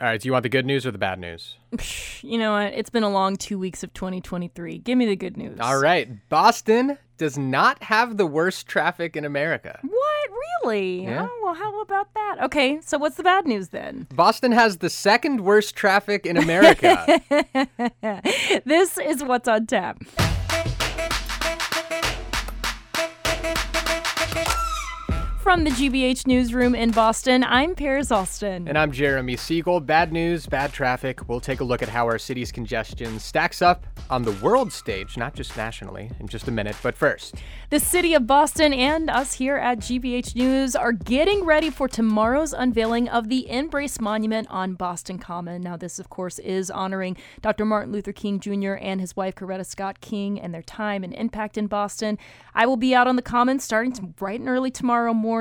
[0.00, 1.56] All right, do you want the good news or the bad news?
[2.20, 2.72] You know what?
[2.74, 4.78] It's been a long two weeks of 2023.
[4.78, 5.60] Give me the good news.
[5.60, 9.78] All right, Boston does not have the worst traffic in America.
[9.82, 10.30] What?
[10.64, 11.04] Really?
[11.04, 11.28] Yeah.
[11.30, 12.38] Oh, well, how about that?
[12.42, 14.08] Okay, so what's the bad news then?
[14.14, 17.20] Boston has the second worst traffic in America.
[18.64, 20.02] this is what's on tap.
[25.48, 28.68] From the GBH newsroom in Boston, I'm Paris Alston.
[28.68, 29.80] and I'm Jeremy Siegel.
[29.80, 31.26] Bad news, bad traffic.
[31.26, 35.16] We'll take a look at how our city's congestion stacks up on the world stage,
[35.16, 36.76] not just nationally, in just a minute.
[36.82, 37.36] But first,
[37.70, 42.52] The city of Boston and us here at GBH News are getting ready for tomorrow's
[42.52, 45.62] unveiling of the Embrace Monument on Boston Common.
[45.62, 47.64] Now, this, of course, is honoring Dr.
[47.64, 48.74] Martin Luther King Jr.
[48.74, 52.18] and his wife, Coretta Scott King, and their time and impact in Boston.
[52.54, 55.37] I will be out on the Common starting to bright and early tomorrow morning.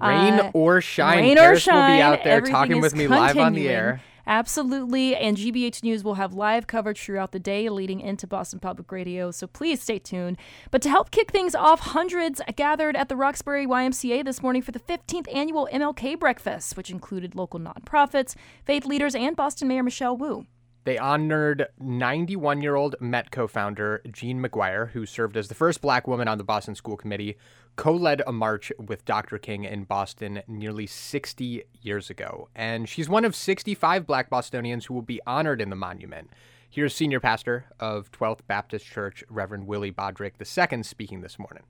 [0.00, 3.06] Rain Uh, or shine, rain Paris or shine, will be out there talking with me
[3.06, 4.00] live on the air.
[4.26, 5.14] Absolutely.
[5.14, 9.30] And GBH News will have live coverage throughout the day leading into Boston Public Radio.
[9.30, 10.38] So please stay tuned.
[10.70, 14.72] But to help kick things off, hundreds gathered at the Roxbury YMCA this morning for
[14.72, 20.16] the 15th annual MLK Breakfast, which included local nonprofits, faith leaders, and Boston Mayor Michelle
[20.16, 20.46] Wu.
[20.84, 26.06] They honored 91 year old METCO founder Jean McGuire, who served as the first black
[26.06, 27.38] woman on the Boston School Committee,
[27.76, 29.38] co led a march with Dr.
[29.38, 32.48] King in Boston nearly 60 years ago.
[32.54, 36.28] And she's one of 65 black Bostonians who will be honored in the monument.
[36.68, 41.62] Here's senior pastor of 12th Baptist Church, Reverend Willie Bodrick II, speaking this morning.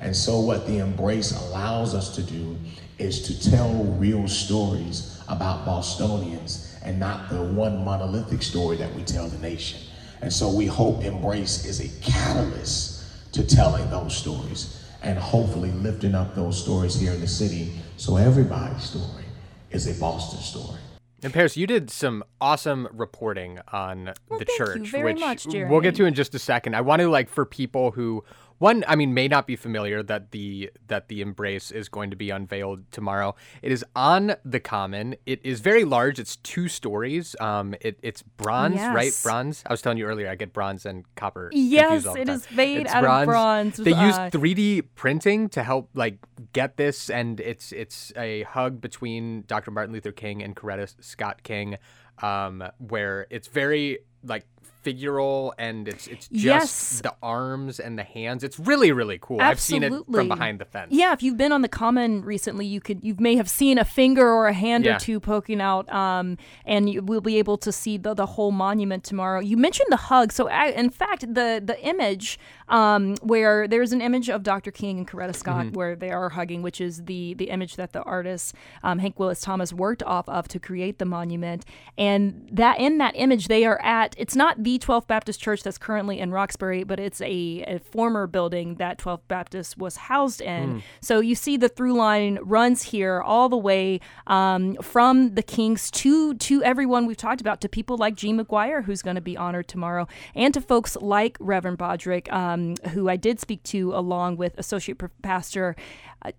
[0.00, 2.56] And so, what the embrace allows us to do
[2.98, 9.02] is to tell real stories about Bostonians and not the one monolithic story that we
[9.02, 9.80] tell the nation.
[10.20, 16.14] And so, we hope Embrace is a catalyst to telling those stories and hopefully lifting
[16.14, 19.24] up those stories here in the city so everybody's story
[19.70, 20.78] is a Boston story.
[21.22, 25.20] And Paris, you did some awesome reporting on Well, the thank you church, very which
[25.20, 26.76] much, we'll get to in just a second.
[26.76, 28.24] I want to like for people who
[28.58, 32.16] one, I mean, may not be familiar that the that the embrace is going to
[32.16, 33.34] be unveiled tomorrow.
[33.62, 35.16] It is on the common.
[35.26, 36.18] It is very large.
[36.18, 37.34] It's two stories.
[37.40, 39.12] Um, it, it's bronze, right?
[39.22, 39.62] Bronze.
[39.66, 41.50] I was telling you earlier, I get bronze and copper.
[41.52, 44.86] Yes, confused all the it is made It's out of bronze They used uh, 3D
[44.94, 46.18] printing to help like
[46.52, 49.70] get this, and it's it's a hug between Dr.
[49.70, 51.76] Martin Luther King and Coretta Scott King,
[52.22, 54.46] um, where it's very like
[54.84, 57.00] figural and it's it's just Yes.
[57.00, 58.44] the arms and the hands.
[58.44, 59.40] It's really really cool.
[59.40, 60.88] I've seen it from behind the fence.
[60.92, 63.84] Yeah, if you've been on the common recently, you could you may have seen a
[63.84, 64.96] finger or a hand Yeah.
[64.96, 68.52] or two poking out, um, and you will be able to see the, the whole
[68.52, 69.40] monument tomorrow.
[69.40, 74.00] You mentioned the hug, so I, in fact, the the image um, where there's an
[74.00, 74.70] image of Dr.
[74.70, 75.74] King and Coretta Scott Mm-hmm.
[75.74, 79.40] where they are hugging, which is the the image that the artist um, Hank Willis
[79.40, 81.64] Thomas worked off of to create the monument,
[81.96, 84.14] and that in that image they are at.
[84.18, 88.26] It's not the 12th Baptist Church that's currently in Roxbury, but it's a, a former
[88.26, 90.82] building that 12th Baptist was housed in.
[91.00, 95.90] So you see the through line runs here all the way um, from the Kings
[95.92, 99.36] to to everyone we've talked about, to people like Jean McGuire, who's going to be
[99.36, 104.36] honored tomorrow, and to folks like Reverend Bodrick, um, who I did speak to, along
[104.36, 105.76] with Associate Pastor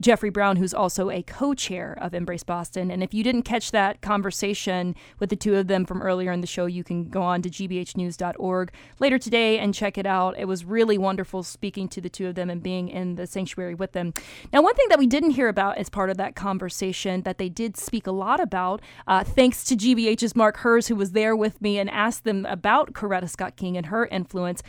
[0.02, 2.90] Jeffrey Brown, who's also a co-chair of Embrace Boston.
[2.90, 6.42] And if you didn't catch that conversation with the two of them from earlier in
[6.42, 10.38] the show, you can go on to gbhnews.org later today and check it out.
[10.38, 13.76] It was really wonderful speaking to the two of them and being in the sanctuary
[13.76, 14.14] with them.
[14.52, 17.50] Now, one thing that we didn't hear about as part of that conversation that they
[17.50, 21.62] did speak a lot about, uh, thanks to GBH's Mark Herz, who was there with
[21.62, 24.64] me and asked them about Coretta Scott King and her influence.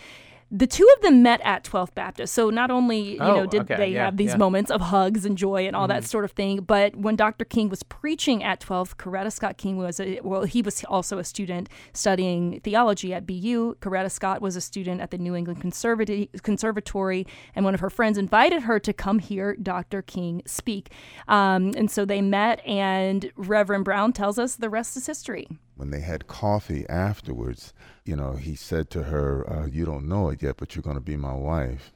[0.49, 2.33] The two of them met at 12th Baptist.
[2.33, 4.37] So not only, you Oh, know, did okay, they yeah, have these yeah.
[4.37, 7.45] Moments of hugs and joy and all that sort of thing, but when Dr.
[7.45, 11.25] King was preaching at 12th, Coretta Scott King was a, well, he was also a
[11.25, 13.75] student studying theology at BU.
[13.81, 17.91] Coretta Scott was a student at the New England Conservati- Conservatory, and one of her
[17.91, 20.01] friends invited her to come hear Dr.
[20.01, 20.93] King speak.
[21.27, 25.49] Um, and so they met, and Reverend Brown tells us the rest is history.
[25.77, 27.73] When they had coffee afterwards,
[28.05, 30.97] you know, he said to her, uh, "You don't know it yet, but you're going
[30.97, 31.93] to be my wife."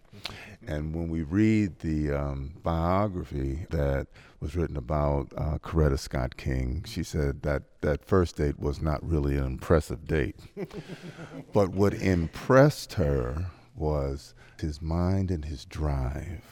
[0.66, 4.06] And when we read the um, biography that
[4.40, 9.06] was written about uh, Coretta Scott King, she said that that first date was not
[9.06, 10.36] really an impressive date.
[11.52, 16.44] but what impressed her was his mind and his drive.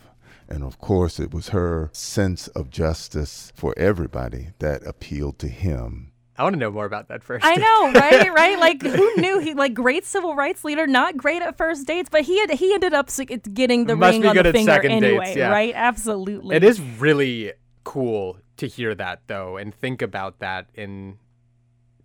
[0.49, 6.13] And of course, it was her sense of justice for everybody that appealed to him.
[6.39, 7.45] I want to know more about that first.
[7.45, 8.33] I know, right?
[8.33, 8.59] right?
[8.59, 12.23] Like, who knew he like great civil rights leader, not great at first dates, but
[12.23, 13.11] he had he ended up
[13.53, 15.51] getting the Must ring be on good the at finger second dates, yeah.
[15.51, 15.73] right?
[15.75, 16.55] Absolutely.
[16.55, 17.53] It is really
[17.83, 21.19] cool to hear that though, and think about that in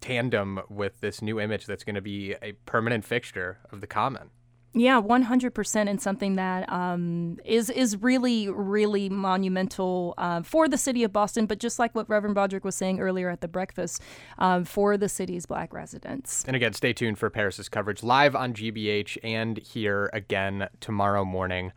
[0.01, 4.31] tandem with this new image that's going to be a permanent fixture of the common.
[4.75, 10.67] Yeah, one hundred percent, and something that um, is is really really monumental uh, for
[10.67, 11.45] the city of Boston.
[11.45, 14.01] But just like what Reverend Bodrick was saying earlier at the breakfast,
[14.39, 16.43] um, for the city's Black residents.
[16.47, 21.71] And again, stay tuned for Paris's coverage live on GBH and here again tomorrow morning.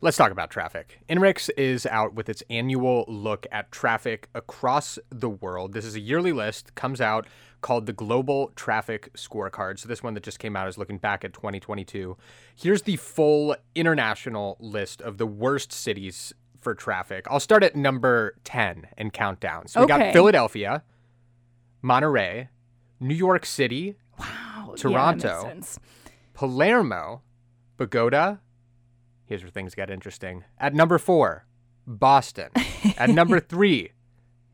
[0.00, 1.00] Let's talk about traffic.
[1.08, 5.72] INRIX is out with its annual look at traffic across the world.
[5.72, 7.26] This is a yearly list, comes out
[7.62, 9.78] called the Global Traffic Scorecard.
[9.78, 12.16] So this one that just came out is looking back at 2022.
[12.54, 17.26] Here's the full international list of the worst cities for traffic.
[17.30, 19.68] I'll start at number 10 and count down.
[19.68, 20.82] So we got Philadelphia,
[21.82, 22.48] Monterrey,
[23.00, 24.26] New York City, Wow,
[24.70, 25.42] yeah, Toronto.
[25.42, 25.78] sense.
[26.34, 27.22] Palermo,
[27.78, 28.38] Bogota.
[29.26, 30.44] Here's where things get interesting.
[30.58, 31.46] At number four,
[31.86, 32.50] Boston.
[32.98, 33.92] At number three,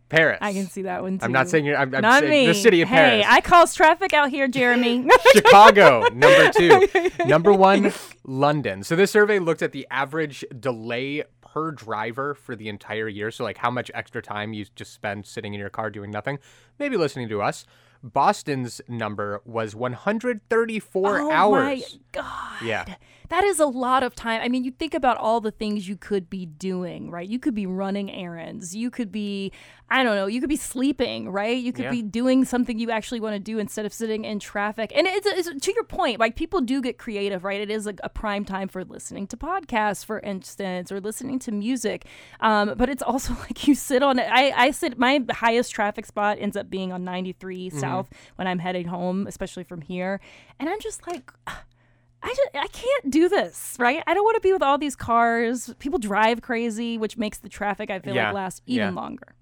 [0.08, 0.38] Paris.
[0.40, 1.24] I can see that one too.
[1.24, 1.76] I'm not saying you're.
[1.76, 2.46] I'm, I'm not saying me.
[2.46, 3.26] the city of hey, Paris.
[3.28, 5.08] I cause traffic out here, Jeremy.
[5.32, 6.88] Chicago, number two.
[7.26, 7.92] Number one,
[8.24, 8.82] London.
[8.82, 13.30] So this survey looked at the average delay per driver for the entire year.
[13.30, 16.38] So like how much extra time you just spend sitting in your car doing nothing,
[16.78, 17.64] maybe listening to us.
[18.02, 21.62] Boston's number was 134 oh hours.
[21.62, 21.82] my
[22.12, 22.62] god.
[22.64, 22.84] Yeah.
[23.28, 24.40] That is a lot of time.
[24.42, 27.28] I mean, you think about all the things you could be doing, right?
[27.28, 28.74] You could be running errands.
[28.74, 29.52] You could be,
[29.88, 31.56] I don't know, you could be sleeping, right?
[31.56, 31.90] You could Yeah.
[31.92, 34.90] be doing something you actually want to do instead of sitting in traffic.
[34.96, 37.60] And it's, it's to your point, like people do get creative, right?
[37.60, 41.52] It is a, a prime time for listening to podcasts, for instance, or listening to
[41.52, 42.06] music.
[42.40, 44.26] Um, but it's also like you sit on it.
[44.28, 48.14] I, I sit, my highest traffic spot ends up being on 93 South Mm-hmm.
[48.36, 50.20] when I'm heading home, especially from here.
[50.58, 54.02] And I'm just like, I just, I can't do this, right?
[54.06, 55.72] I don't want to be with all these cars.
[55.78, 59.00] People drive crazy, which makes the traffic I feel Yeah, like last even yeah.
[59.00, 59.34] longer.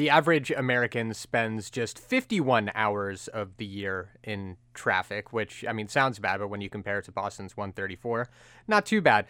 [0.00, 5.88] The average American spends just 51 hours of the year in traffic, which, I mean,
[5.88, 8.26] sounds bad, but when you compare it to Boston's 134,
[8.66, 9.26] not too bad.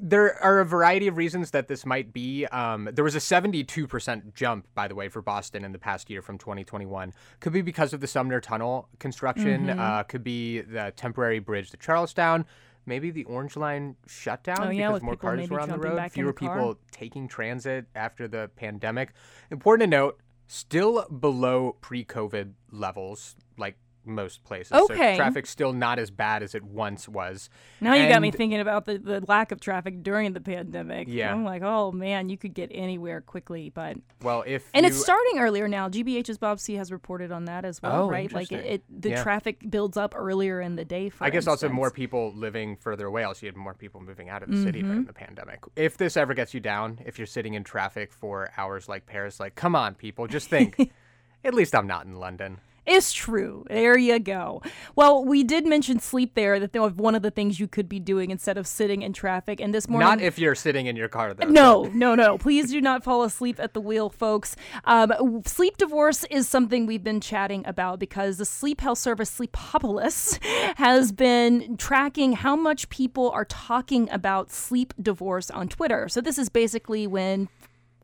[0.00, 2.46] There are a variety of reasons that this might be.
[2.46, 6.22] Um, there was a 72% jump, by the way, for Boston in the past year
[6.22, 7.12] from 2021.
[7.40, 9.80] Could be because of the Sumner Tunnel construction, Mm-hmm.
[9.80, 12.46] uh, could be the temporary bridge to Charlestown.
[12.86, 16.10] Maybe the Orange Line shut down Oh, yeah, because more cars were on the road,
[16.10, 19.12] fewer the people taking transit after the pandemic.
[19.50, 24.72] Important to note, still below pre-COVID levels, like most places.
[24.72, 25.14] Okay.
[25.14, 27.48] So traffic's still not as bad as it once was.
[27.80, 31.08] Now you got me thinking about the, the lack of traffic during the pandemic.
[31.10, 31.32] Yeah.
[31.32, 35.00] I'm like, oh man, you could get anywhere quickly, but Well, if and you, it's
[35.00, 35.88] starting earlier now.
[35.88, 38.32] GBH's Bob Seay has reported on that as well, Oh, right?
[38.32, 39.22] Like it, it the Yeah.
[39.22, 41.08] traffic builds up earlier in the day.
[41.08, 43.24] For I guess also more people living further away.
[43.24, 44.88] Also, you had more people moving out of the city Mm-hmm.
[44.90, 45.60] during the pandemic.
[45.76, 49.38] If this ever gets you down, if you're sitting in traffic for hours like Paris,
[49.40, 50.90] like, come on, people, just think.
[51.44, 52.58] At least I'm not in London.
[52.86, 53.64] It's true.
[53.68, 54.62] There you go.
[54.94, 56.60] Well, we did mention sleep there.
[56.60, 59.60] That was one of the things you could be doing instead of sitting in traffic.
[59.60, 61.46] And this morning, Not if you're sitting in your car, though.
[61.46, 62.36] No, no, no.
[62.36, 64.54] Please do not fall asleep at the wheel, folks.
[64.84, 70.42] Um, sleep divorce is something we've been chatting about because the sleep health service Sleepopolis
[70.76, 76.08] has been tracking how much people are talking about sleep divorce on Twitter.
[76.08, 77.48] So this is basically when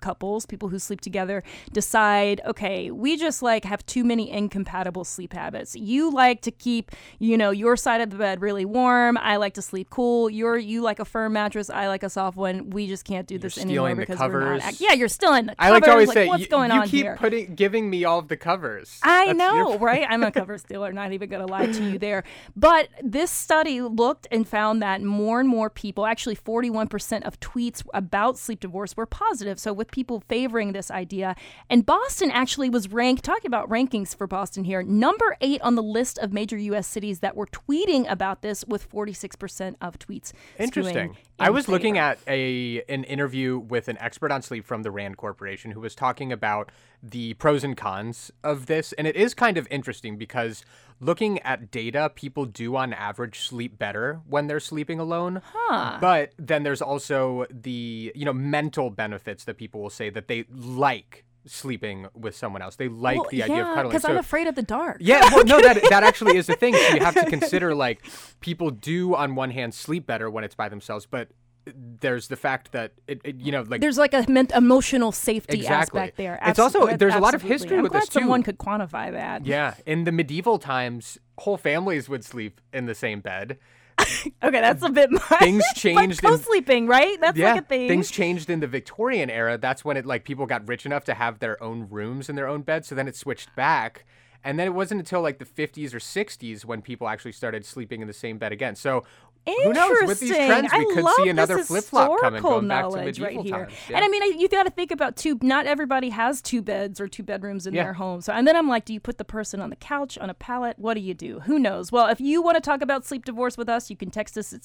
[0.00, 1.43] couples, people who sleep together,
[1.73, 5.75] decide, okay, we just like have too many incompatible sleep habits.
[5.76, 9.17] You like to keep, you know, your side of the bed really warm.
[9.19, 10.31] I like to sleep cool.
[10.31, 11.70] You're you like a firm mattress.
[11.70, 12.70] I like a soft one.
[12.70, 14.60] We just can't do this anymore because we're not.
[14.63, 16.70] Act- yeah, you're still in the I like to always covers, say, what's you, going
[16.70, 17.17] you on keep here?
[17.17, 18.98] putting, giving me all of the covers.
[19.03, 20.06] I That's know, your- right?
[20.08, 22.24] I'm a cover stealer, not even going to lie to you there.
[22.56, 27.82] But this study looked and found that more and more people, actually 41% of tweets
[27.94, 29.58] about sleep divorce were positive.
[29.58, 31.35] So with people favoring this idea.
[31.69, 35.82] And Boston actually was ranked, talking about rankings for Boston here, number eight on the
[35.82, 36.87] list of major U.S.
[36.87, 40.32] cities that were tweeting about this with 46% of tweets.
[40.59, 41.17] Interesting.
[41.41, 45.17] I was looking at a an interview with an expert on sleep from the Rand
[45.17, 46.70] Corporation who was talking about
[47.03, 50.65] the pros and cons of this, and it is kind of interesting because
[51.01, 55.41] looking at data, people do on average sleep better when they're sleeping alone.
[55.44, 55.99] Huh.
[56.01, 60.44] But then there's also the you know mental benefits that people will say that they
[60.51, 62.77] like sleeping with someone else.
[62.77, 63.89] They like Well, the idea of cuddling.
[63.89, 64.99] because So- I'm afraid of the dark.
[65.01, 66.75] yeah, well, no, that that actually is a thing.
[66.75, 68.05] So you have to consider like
[68.41, 71.29] people do on one hand sleep better when it's by themselves, but
[71.75, 75.59] there's the fact that it, it you know like There's like a ment- emotional safety
[75.59, 76.01] Exactly.
[76.01, 76.39] aspect there.
[76.44, 78.20] It's also- Absol- there's a lot of history I'm with glad this, too.
[78.20, 79.44] Someone could quantify that.
[79.47, 83.59] yeah, in the medieval times, whole families would sleep in the same bed.
[84.42, 85.22] Okay, that's a bit much.
[85.38, 87.19] Things Like changed in- co-sleeping, right?
[87.20, 87.88] That's yeah, like a thing.
[87.88, 89.58] things changed in the Victorian era.
[89.58, 92.48] That's when it like people got rich enough to have their own rooms in their
[92.48, 92.88] own beds.
[92.88, 94.04] So then it switched back.
[94.42, 98.00] And then it wasn't until like the 50s or 60s when people actually started sleeping
[98.00, 98.74] in the same bed again.
[98.74, 99.04] So
[99.47, 99.97] who knows?
[100.06, 100.47] With these Interesting.
[100.69, 103.19] trends, we I could love see another this flip flop coming, going back to knowledge
[103.20, 103.67] medieval right here.
[103.67, 103.73] times.
[103.89, 105.39] And I mean, I- you got to think about two.
[105.43, 107.85] Not everybody has two beds or two bedrooms in Yeah.
[107.85, 108.20] their home.
[108.20, 110.35] So, and then I'm like, do you put the person on the couch, on a
[110.35, 110.79] pallet?
[110.79, 111.41] What do you do?
[111.41, 111.91] Who knows?
[111.91, 114.53] Well, if you want to talk about sleep divorce with us, you can text us
[114.53, 114.63] at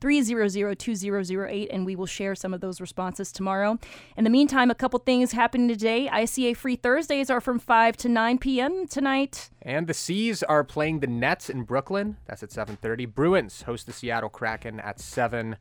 [0.00, 3.78] 617-300-2008, and we will share some of those responses tomorrow.
[4.16, 6.08] In the meantime, a couple things happening today.
[6.12, 8.86] ICA Free Thursdays are from 5 to 9 p.m.
[8.86, 9.50] tonight.
[9.64, 12.16] And the C's are playing the Nets in Brooklyn.
[12.26, 13.06] That's at 7:30.
[13.06, 15.56] Bruins host the Seattle Kraken at 7.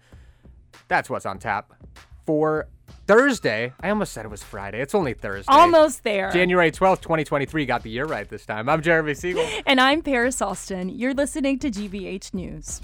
[0.87, 1.73] That's what's on tap.
[2.25, 2.67] For
[3.07, 4.81] Thursday, I almost said it was Friday.
[4.81, 5.51] It's only Thursday.
[5.51, 6.31] Almost there.
[6.31, 7.65] January 12th, 2023.
[7.65, 8.69] Got the year right this time.
[8.69, 9.47] I'm Jeremy Siegel.
[9.65, 10.89] And I'm Paris Alston.
[10.89, 12.81] You're listening to GBH News.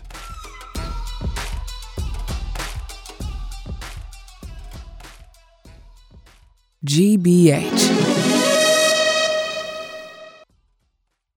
[6.85, 8.16] GBH.